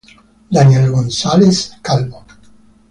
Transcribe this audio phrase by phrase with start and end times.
[0.49, 2.25] Daniel González Calvo